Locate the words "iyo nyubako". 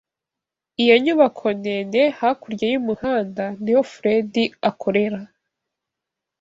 0.83-1.45